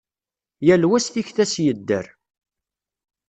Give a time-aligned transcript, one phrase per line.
[0.65, 2.05] Yal wa s tikta-s yedder.